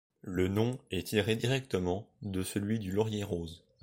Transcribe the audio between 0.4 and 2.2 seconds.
nom est tiré directement